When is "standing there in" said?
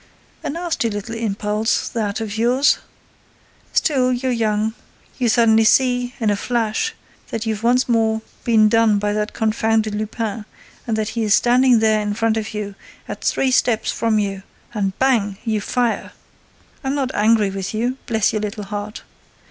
11.35-12.15